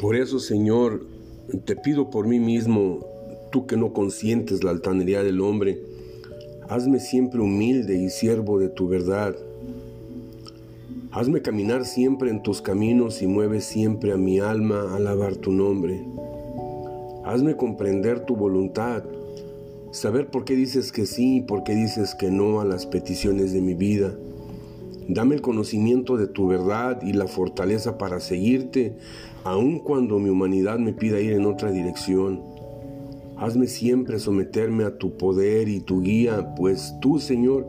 Por 0.00 0.16
eso, 0.16 0.38
Señor, 0.38 1.06
te 1.64 1.76
pido 1.76 2.10
por 2.10 2.26
mí 2.26 2.38
mismo, 2.38 3.06
tú 3.50 3.66
que 3.66 3.76
no 3.76 3.92
consientes 3.92 4.64
la 4.64 4.70
altanería 4.70 5.22
del 5.22 5.40
hombre, 5.40 5.78
hazme 6.68 7.00
siempre 7.00 7.40
humilde 7.40 7.96
y 7.96 8.08
siervo 8.08 8.58
de 8.58 8.68
tu 8.68 8.88
verdad. 8.88 9.36
Hazme 11.12 11.42
caminar 11.42 11.84
siempre 11.84 12.30
en 12.30 12.42
tus 12.42 12.62
caminos 12.62 13.20
y 13.20 13.26
mueve 13.26 13.60
siempre 13.60 14.12
a 14.12 14.16
mi 14.16 14.38
alma 14.38 14.82
a 14.82 14.96
alabar 14.96 15.34
tu 15.34 15.50
nombre. 15.50 16.00
Hazme 17.24 17.56
comprender 17.56 18.24
tu 18.24 18.36
voluntad, 18.36 19.02
saber 19.90 20.28
por 20.28 20.44
qué 20.44 20.54
dices 20.54 20.92
que 20.92 21.06
sí 21.06 21.38
y 21.38 21.40
por 21.40 21.64
qué 21.64 21.74
dices 21.74 22.14
que 22.14 22.30
no 22.30 22.60
a 22.60 22.64
las 22.64 22.86
peticiones 22.86 23.52
de 23.52 23.60
mi 23.60 23.74
vida. 23.74 24.14
Dame 25.12 25.34
el 25.34 25.40
conocimiento 25.40 26.16
de 26.16 26.28
tu 26.28 26.46
verdad 26.46 27.02
y 27.02 27.14
la 27.14 27.26
fortaleza 27.26 27.98
para 27.98 28.20
seguirte, 28.20 28.94
aun 29.42 29.80
cuando 29.80 30.20
mi 30.20 30.30
humanidad 30.30 30.78
me 30.78 30.92
pida 30.92 31.18
ir 31.18 31.32
en 31.32 31.46
otra 31.46 31.72
dirección. 31.72 32.40
Hazme 33.36 33.66
siempre 33.66 34.20
someterme 34.20 34.84
a 34.84 34.98
tu 34.98 35.16
poder 35.16 35.68
y 35.68 35.80
tu 35.80 36.00
guía, 36.02 36.54
pues 36.54 36.94
tú, 37.00 37.18
Señor, 37.18 37.66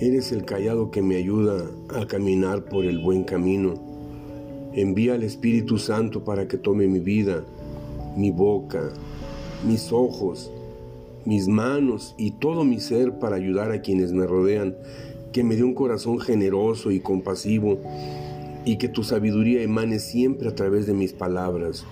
eres 0.00 0.32
el 0.32 0.44
callado 0.44 0.90
que 0.90 1.00
me 1.00 1.16
ayuda 1.16 1.64
a 1.98 2.06
caminar 2.06 2.66
por 2.66 2.84
el 2.84 2.98
buen 2.98 3.24
camino. 3.24 3.72
Envía 4.74 5.14
al 5.14 5.22
Espíritu 5.22 5.78
Santo 5.78 6.24
para 6.24 6.46
que 6.46 6.58
tome 6.58 6.86
mi 6.88 6.98
vida, 6.98 7.42
mi 8.18 8.30
boca, 8.30 8.90
mis 9.66 9.92
ojos, 9.92 10.52
mis 11.24 11.48
manos 11.48 12.14
y 12.18 12.32
todo 12.32 12.64
mi 12.64 12.80
ser 12.80 13.18
para 13.18 13.36
ayudar 13.36 13.72
a 13.72 13.80
quienes 13.80 14.12
me 14.12 14.26
rodean 14.26 14.74
que 15.32 15.44
me 15.44 15.56
dé 15.56 15.64
un 15.64 15.74
corazón 15.74 16.20
generoso 16.20 16.90
y 16.90 17.00
compasivo 17.00 17.78
y 18.64 18.78
que 18.78 18.88
tu 18.88 19.02
sabiduría 19.02 19.62
emane 19.62 19.98
siempre 19.98 20.48
a 20.48 20.54
través 20.54 20.86
de 20.86 20.94
mis 20.94 21.12
palabras. 21.12 21.84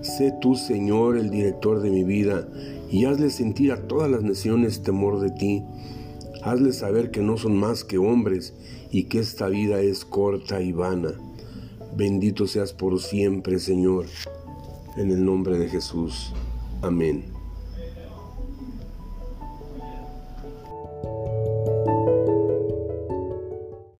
Sé 0.00 0.32
tú, 0.40 0.56
Señor, 0.56 1.16
el 1.16 1.30
director 1.30 1.80
de 1.80 1.90
mi 1.90 2.04
vida 2.04 2.48
y 2.90 3.04
hazle 3.04 3.30
sentir 3.30 3.72
a 3.72 3.86
todas 3.86 4.10
las 4.10 4.22
naciones 4.22 4.82
temor 4.82 5.20
de 5.20 5.30
ti. 5.30 5.62
Hazle 6.42 6.72
saber 6.72 7.10
que 7.10 7.20
no 7.20 7.36
son 7.36 7.56
más 7.56 7.84
que 7.84 7.98
hombres 7.98 8.54
y 8.90 9.04
que 9.04 9.20
esta 9.20 9.48
vida 9.48 9.80
es 9.80 10.04
corta 10.04 10.60
y 10.60 10.72
vana. 10.72 11.12
Bendito 11.96 12.46
seas 12.46 12.72
por 12.72 13.00
siempre, 13.00 13.58
Señor. 13.58 14.06
En 14.96 15.10
el 15.10 15.24
nombre 15.24 15.58
de 15.58 15.68
Jesús. 15.68 16.32
Amén. 16.82 17.41